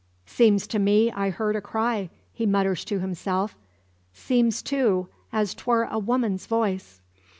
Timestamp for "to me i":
0.65-1.29